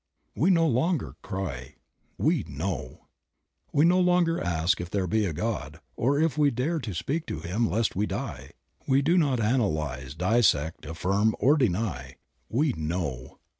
We 0.33 0.49
no 0.49 0.65
longer 0.65 1.15
cry, 1.21 1.75
we 2.17 2.41
Know. 2.47 3.05
We 3.71 3.85
no 3.85 3.99
longer 3.99 4.41
ask 4.43 4.81
if 4.81 4.89
there 4.89 5.05
be 5.05 5.25
a 5.27 5.31
God, 5.31 5.79
or 5.95 6.19
if 6.19 6.39
we 6.39 6.49
dare 6.49 6.79
to 6.79 6.95
speak 6.95 7.27
to 7.27 7.41
Him 7.41 7.69
lest 7.69 7.95
we 7.95 8.07
die; 8.07 8.53
we 8.87 9.03
do 9.03 9.15
not 9.15 9.39
analyze, 9.39 10.15
dissect, 10.15 10.87
affirm, 10.87 11.35
or 11.37 11.55
deny, 11.55 12.15
We 12.49 12.73
know. 12.75 13.37